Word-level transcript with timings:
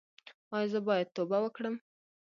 ایا 0.55 0.67
زه 0.73 0.79
باید 0.87 1.13
توبه 1.15 1.37
وکړم؟ 1.41 1.75